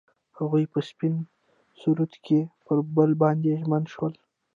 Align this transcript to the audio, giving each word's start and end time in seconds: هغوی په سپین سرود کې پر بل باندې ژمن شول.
هغوی 0.37 0.63
په 0.73 0.79
سپین 0.89 1.13
سرود 1.79 2.13
کې 2.25 2.39
پر 2.65 2.77
بل 2.95 3.11
باندې 3.23 3.59
ژمن 3.61 3.83
شول. 3.93 4.13